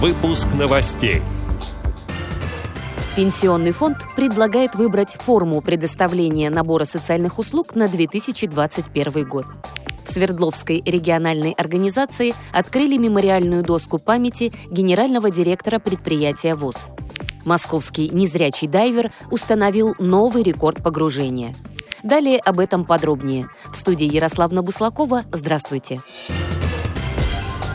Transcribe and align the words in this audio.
Выпуск 0.00 0.46
новостей. 0.56 1.22
Пенсионный 3.16 3.72
фонд 3.72 3.96
предлагает 4.14 4.76
выбрать 4.76 5.16
форму 5.16 5.60
предоставления 5.60 6.50
набора 6.50 6.84
социальных 6.84 7.40
услуг 7.40 7.74
на 7.74 7.88
2021 7.88 9.28
год. 9.28 9.46
В 10.04 10.08
Свердловской 10.08 10.84
региональной 10.86 11.50
организации 11.50 12.32
открыли 12.52 12.96
мемориальную 12.96 13.64
доску 13.64 13.98
памяти 13.98 14.52
генерального 14.70 15.32
директора 15.32 15.80
предприятия 15.80 16.54
ВОЗ. 16.54 16.90
Московский 17.44 18.08
незрячий 18.08 18.68
дайвер 18.68 19.10
установил 19.32 19.96
новый 19.98 20.44
рекорд 20.44 20.80
погружения. 20.80 21.56
Далее 22.04 22.38
об 22.38 22.60
этом 22.60 22.84
подробнее. 22.84 23.48
В 23.72 23.76
студии 23.76 24.06
Ярославна 24.06 24.62
Буслакова. 24.62 25.24
Здравствуйте. 25.32 26.00
Здравствуйте. 26.22 26.37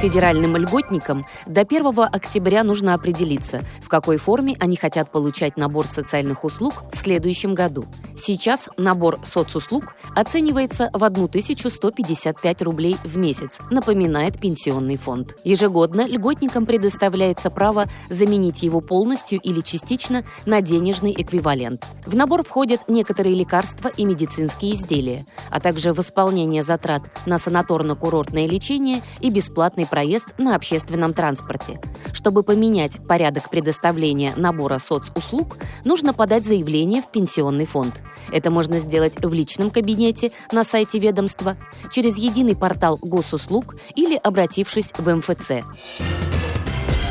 Федеральным 0.00 0.56
льготникам 0.56 1.26
до 1.46 1.62
1 1.62 1.86
октября 2.12 2.62
нужно 2.62 2.94
определиться, 2.94 3.62
в 3.84 3.88
какой 3.88 4.16
форме 4.16 4.56
они 4.58 4.76
хотят 4.76 5.10
получать 5.10 5.58
набор 5.58 5.86
социальных 5.86 6.44
услуг 6.44 6.84
в 6.90 6.96
следующем 6.96 7.54
году. 7.54 7.84
Сейчас 8.16 8.68
набор 8.78 9.20
соцуслуг 9.24 9.94
оценивается 10.16 10.88
в 10.92 11.04
1155 11.04 12.62
рублей 12.62 12.96
в 13.04 13.18
месяц, 13.18 13.58
напоминает 13.70 14.40
Пенсионный 14.40 14.96
фонд. 14.96 15.36
Ежегодно 15.44 16.06
льготникам 16.06 16.64
предоставляется 16.64 17.50
право 17.50 17.86
заменить 18.08 18.62
его 18.62 18.80
полностью 18.80 19.38
или 19.40 19.60
частично 19.60 20.24
на 20.46 20.62
денежный 20.62 21.14
эквивалент. 21.16 21.84
В 22.06 22.16
набор 22.16 22.42
входят 22.42 22.88
некоторые 22.88 23.34
лекарства 23.34 23.88
и 23.88 24.04
медицинские 24.04 24.74
изделия, 24.74 25.26
а 25.50 25.60
также 25.60 25.92
восполнение 25.92 26.62
затрат 26.62 27.02
на 27.26 27.36
санаторно-курортное 27.36 28.46
лечение 28.46 29.02
и 29.20 29.30
бесплатный 29.30 29.86
проезд 29.86 30.28
на 30.38 30.56
общественном 30.56 31.12
транспорте. 31.12 31.80
Чтобы 32.12 32.42
поменять 32.42 32.98
порядок 33.06 33.50
предоставления 33.50 34.34
набора 34.36 34.78
соцуслуг, 34.78 35.58
нужно 35.84 36.12
подать 36.12 36.44
заявление 36.46 37.02
в 37.02 37.10
пенсионный 37.10 37.66
фонд. 37.66 38.02
Это 38.32 38.50
можно 38.50 38.78
сделать 38.78 39.16
в 39.22 39.32
личном 39.32 39.70
кабинете 39.70 40.32
на 40.52 40.64
сайте 40.64 40.98
ведомства, 40.98 41.56
через 41.92 42.16
единый 42.16 42.56
портал 42.56 42.98
госуслуг 43.00 43.76
или 43.94 44.16
обратившись 44.16 44.92
в 44.96 45.14
МФЦ. 45.14 45.64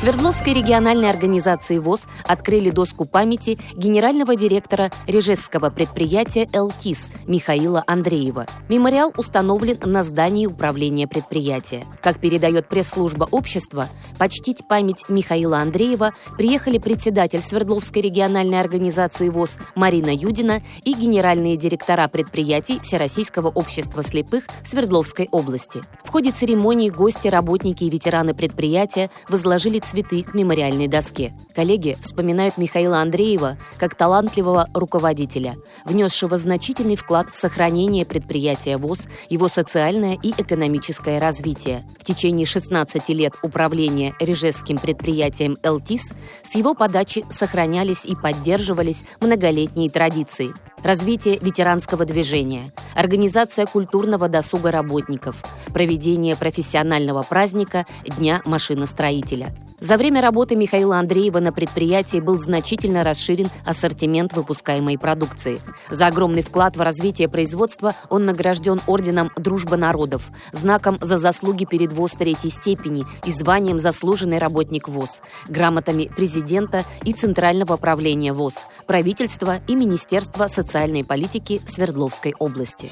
Свердловской 0.00 0.54
региональной 0.54 1.10
организации 1.10 1.76
ВОЗ 1.76 2.08
открыли 2.24 2.70
доску 2.70 3.04
памяти 3.04 3.58
генерального 3.74 4.34
директора 4.34 4.90
режесского 5.06 5.68
предприятия 5.68 6.48
«Элтис» 6.54 7.10
Михаила 7.26 7.84
Андреева. 7.86 8.46
Мемориал 8.70 9.12
установлен 9.18 9.76
на 9.84 10.02
здании 10.02 10.46
управления 10.46 11.06
предприятия. 11.06 11.86
Как 12.00 12.18
передает 12.18 12.66
пресс-служба 12.66 13.28
общества, 13.30 13.90
почтить 14.18 14.66
память 14.66 15.04
Михаила 15.10 15.58
Андреева 15.58 16.14
приехали 16.38 16.78
председатель 16.78 17.42
Свердловской 17.42 18.00
региональной 18.00 18.58
организации 18.58 19.28
ВОЗ 19.28 19.58
Марина 19.74 20.08
Юдина 20.08 20.62
и 20.82 20.94
генеральные 20.94 21.58
директора 21.58 22.08
предприятий 22.08 22.80
Всероссийского 22.80 23.48
общества 23.48 24.02
слепых 24.02 24.44
Свердловской 24.64 25.28
области. 25.30 25.82
В 26.04 26.08
ходе 26.08 26.30
церемонии 26.30 26.88
гости, 26.88 27.28
работники 27.28 27.84
и 27.84 27.90
ветераны 27.90 28.32
предприятия 28.32 29.10
возложили 29.28 29.78
цветы 29.90 30.22
к 30.22 30.34
мемориальной 30.34 30.86
доске. 30.86 31.32
Коллеги 31.54 31.98
вспоминают 32.00 32.56
Михаила 32.58 32.98
Андреева 33.00 33.58
как 33.76 33.96
талантливого 33.96 34.68
руководителя, 34.72 35.56
внесшего 35.84 36.38
значительный 36.38 36.94
вклад 36.94 37.28
в 37.30 37.34
сохранение 37.34 38.06
предприятия 38.06 38.76
ВОЗ, 38.76 39.08
его 39.28 39.48
социальное 39.48 40.16
и 40.22 40.30
экономическое 40.30 41.18
развитие. 41.18 41.84
В 41.98 42.04
течение 42.04 42.46
16 42.46 43.08
лет 43.08 43.34
управления 43.42 44.14
режесским 44.20 44.78
предприятием 44.78 45.58
«Элтис» 45.64 46.12
с 46.44 46.54
его 46.54 46.74
подачи 46.74 47.24
сохранялись 47.28 48.04
и 48.04 48.14
поддерживались 48.14 49.02
многолетние 49.20 49.90
традиции– 49.90 50.54
развитие 50.82 51.38
ветеранского 51.38 52.04
движения, 52.04 52.72
организация 52.94 53.66
культурного 53.66 54.28
досуга 54.28 54.70
работников, 54.70 55.42
проведение 55.72 56.36
профессионального 56.36 57.22
праздника 57.22 57.86
Дня 58.04 58.40
машиностроителя– 58.44 59.48
за 59.80 59.96
время 59.96 60.20
работы 60.20 60.56
Михаила 60.56 60.98
Андреева 60.98 61.40
на 61.40 61.52
предприятии 61.52 62.20
был 62.20 62.38
значительно 62.38 63.02
расширен 63.02 63.50
ассортимент 63.64 64.34
выпускаемой 64.34 64.98
продукции. 64.98 65.60
За 65.90 66.06
огромный 66.06 66.42
вклад 66.42 66.76
в 66.76 66.80
развитие 66.80 67.28
производства 67.28 67.94
он 68.08 68.26
награжден 68.26 68.80
орденом 68.86 69.30
«Дружба 69.36 69.76
народов», 69.76 70.30
знаком 70.52 70.98
за 71.00 71.16
заслуги 71.16 71.64
перед 71.64 71.92
ВОЗ 71.92 72.12
третьей 72.12 72.50
степени 72.50 73.06
и 73.24 73.32
званием 73.32 73.78
«Заслуженный 73.78 74.38
работник 74.38 74.88
ВОЗ», 74.88 75.22
грамотами 75.48 76.10
президента 76.14 76.84
и 77.04 77.12
Центрального 77.12 77.76
правления 77.76 78.32
ВОЗ, 78.32 78.66
правительства 78.86 79.60
и 79.66 79.74
Министерства 79.74 80.46
социальной 80.46 81.04
политики 81.04 81.62
Свердловской 81.66 82.34
области. 82.38 82.90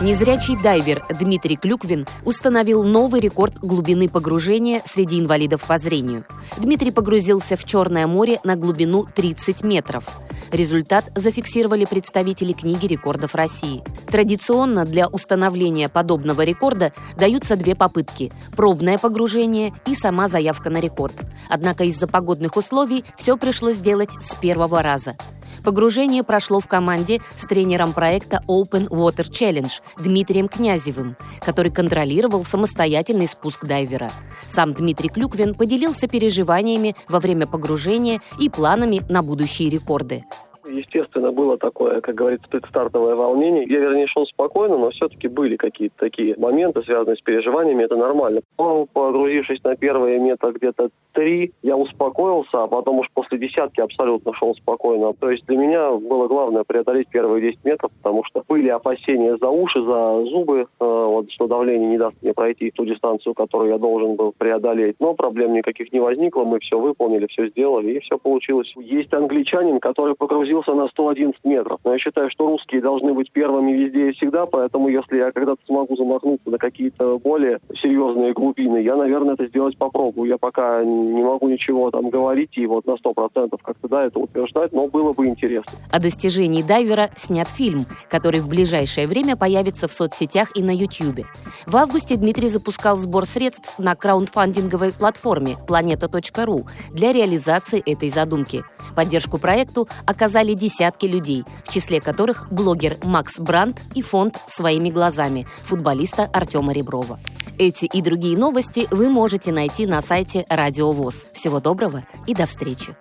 Незрячий 0.00 0.56
дайвер 0.56 1.04
Дмитрий 1.10 1.56
Клюквин 1.56 2.06
установил 2.24 2.82
новый 2.84 3.20
рекорд 3.20 3.58
глубины 3.58 4.08
погружения 4.08 4.82
среди 4.86 5.20
инвалидов 5.20 5.64
по 5.66 5.76
зрению. 5.76 6.24
Дмитрий 6.56 6.90
погрузился 6.90 7.54
в 7.54 7.64
Черное 7.66 8.06
море 8.06 8.40
на 8.42 8.56
глубину 8.56 9.06
30 9.14 9.62
метров. 9.62 10.08
Результат 10.50 11.04
зафиксировали 11.14 11.84
представители 11.84 12.54
книги 12.54 12.86
рекордов 12.86 13.34
России. 13.34 13.82
Традиционно 14.10 14.86
для 14.86 15.06
установления 15.06 15.90
подобного 15.90 16.42
рекорда 16.42 16.94
даются 17.18 17.56
две 17.56 17.74
попытки– 17.74 18.32
пробное 18.56 18.96
погружение 18.96 19.74
и 19.86 19.94
сама 19.94 20.28
заявка 20.28 20.70
на 20.70 20.80
рекорд. 20.80 21.14
Однако 21.50 21.84
из-за 21.84 22.08
погодных 22.08 22.56
условий 22.56 23.04
все 23.18 23.36
пришлось 23.36 23.76
сделать 23.76 24.10
с 24.22 24.34
первого 24.36 24.80
раза– 24.82 25.14
Погружение 25.64 26.22
прошло 26.22 26.60
в 26.60 26.66
команде 26.66 27.20
с 27.36 27.46
тренером 27.46 27.92
проекта 27.92 28.42
Open 28.48 28.88
Water 28.88 29.28
Challenge 29.28 29.72
Дмитрием 29.98 30.48
Князевым, 30.48 31.16
который 31.44 31.72
контролировал 31.72 32.44
самостоятельный 32.44 33.26
спуск 33.26 33.64
дайвера. 33.64 34.10
Сам 34.46 34.74
Дмитрий 34.74 35.08
Клюквин 35.08 35.54
поделился 35.54 36.08
переживаниями 36.08 36.94
во 37.08 37.20
время 37.20 37.46
погружения 37.46 38.20
и 38.38 38.48
планами 38.48 39.00
на 39.08 39.22
будущие 39.22 39.68
рекорды. 39.68 40.24
Естественно, 40.66 41.08
действительно 41.20 41.32
было 41.32 41.58
такое, 41.58 42.00
как 42.00 42.14
говорится, 42.14 42.48
предстартовое 42.48 43.14
волнение. 43.14 43.64
Я, 43.68 43.80
вернее, 43.80 44.06
шел 44.06 44.26
спокойно, 44.26 44.78
но 44.78 44.90
все-таки 44.90 45.28
были 45.28 45.56
какие-то 45.56 45.94
такие 45.98 46.34
моменты, 46.36 46.82
связанные 46.82 47.16
с 47.16 47.20
переживаниями, 47.20 47.84
это 47.84 47.96
нормально. 47.96 48.40
Но 48.58 48.86
погрузившись 48.86 49.62
на 49.64 49.76
первые 49.76 50.18
метры 50.18 50.52
где-то 50.52 50.90
три, 51.12 51.52
я 51.62 51.76
успокоился, 51.76 52.62
а 52.62 52.66
потом 52.66 53.00
уж 53.00 53.08
после 53.12 53.38
десятки 53.38 53.80
абсолютно 53.80 54.32
шел 54.34 54.54
спокойно. 54.54 55.12
То 55.14 55.30
есть 55.30 55.44
для 55.46 55.56
меня 55.56 55.92
было 55.92 56.28
главное 56.28 56.64
преодолеть 56.64 57.08
первые 57.08 57.42
10 57.42 57.64
метров, 57.64 57.90
потому 58.02 58.24
что 58.24 58.42
были 58.48 58.68
опасения 58.68 59.36
за 59.36 59.48
уши, 59.48 59.82
за 59.82 60.24
зубы, 60.26 60.60
э, 60.60 60.64
вот, 60.80 61.30
что 61.30 61.46
давление 61.46 61.88
не 61.88 61.98
даст 61.98 62.16
мне 62.22 62.32
пройти 62.32 62.70
ту 62.70 62.84
дистанцию, 62.84 63.34
которую 63.34 63.70
я 63.70 63.78
должен 63.78 64.16
был 64.16 64.32
преодолеть. 64.36 64.96
Но 65.00 65.14
проблем 65.14 65.52
никаких 65.52 65.92
не 65.92 66.00
возникло, 66.00 66.44
мы 66.44 66.60
все 66.60 66.78
выполнили, 66.78 67.26
все 67.26 67.48
сделали 67.48 67.92
и 67.92 68.00
все 68.00 68.18
получилось. 68.18 68.72
Есть 68.76 69.12
англичанин, 69.12 69.80
который 69.80 70.14
погрузился 70.14 70.74
на 70.74 70.88
100 70.88 71.09
11 71.10 71.44
метров. 71.44 71.80
Но 71.84 71.92
я 71.92 71.98
считаю, 71.98 72.30
что 72.30 72.46
русские 72.46 72.80
должны 72.80 73.12
быть 73.14 73.30
первыми 73.32 73.72
везде 73.72 74.10
и 74.10 74.12
всегда, 74.12 74.46
поэтому 74.46 74.88
если 74.88 75.18
я 75.18 75.32
когда-то 75.32 75.60
смогу 75.66 75.96
замахнуться 75.96 76.50
на 76.50 76.58
какие-то 76.58 77.18
более 77.18 77.58
серьезные 77.82 78.32
глубины, 78.32 78.78
я, 78.78 78.96
наверное, 78.96 79.34
это 79.34 79.46
сделать 79.46 79.76
попробую. 79.76 80.28
Я 80.28 80.38
пока 80.38 80.82
не 80.84 81.22
могу 81.22 81.48
ничего 81.48 81.90
там 81.90 82.10
говорить 82.10 82.56
и 82.56 82.66
вот 82.66 82.86
на 82.86 82.92
100% 82.92 83.58
как-то, 83.62 83.88
да, 83.88 84.04
это 84.06 84.18
утверждать, 84.18 84.72
но 84.72 84.88
было 84.88 85.12
бы 85.12 85.26
интересно. 85.26 85.72
О 85.90 85.98
достижении 85.98 86.62
дайвера 86.62 87.10
снят 87.16 87.48
фильм, 87.48 87.86
который 88.08 88.40
в 88.40 88.48
ближайшее 88.48 89.06
время 89.06 89.36
появится 89.36 89.88
в 89.88 89.92
соцсетях 89.92 90.50
и 90.54 90.62
на 90.62 90.70
YouTube. 90.70 91.26
В 91.66 91.76
августе 91.76 92.16
Дмитрий 92.16 92.48
запускал 92.48 92.96
сбор 92.96 93.26
средств 93.26 93.78
на 93.78 93.94
краундфандинговой 93.94 94.92
платформе 94.92 95.56
planeta.ru 95.68 96.64
для 96.92 97.12
реализации 97.12 97.82
этой 97.84 98.08
задумки. 98.08 98.62
Поддержку 98.96 99.38
проекту 99.38 99.88
оказали 100.06 100.54
десятки 100.54 100.99
десятки 101.00 101.06
людей, 101.06 101.44
в 101.64 101.72
числе 101.72 102.00
которых 102.00 102.50
блогер 102.50 102.98
Макс 103.02 103.38
Брандт 103.38 103.80
и 103.94 104.02
фонд 104.02 104.38
«Своими 104.46 104.90
глазами» 104.90 105.46
футболиста 105.64 106.24
Артема 106.32 106.72
Реброва. 106.72 107.18
Эти 107.58 107.84
и 107.84 108.02
другие 108.02 108.38
новости 108.38 108.86
вы 108.90 109.10
можете 109.10 109.52
найти 109.52 109.86
на 109.86 110.00
сайте 110.00 110.46
Радио 110.48 110.92
ВОЗ. 110.92 111.26
Всего 111.32 111.60
доброго 111.60 112.04
и 112.26 112.34
до 112.34 112.46
встречи! 112.46 112.94